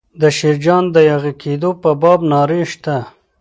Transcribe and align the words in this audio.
د 0.21 0.23
شیرجان 0.37 0.83
د 0.91 0.97
یاغي 1.09 1.33
کېدو 1.43 1.69
په 1.81 1.89
باب 2.01 2.19
نارې 2.31 2.61
شته. 2.71 2.95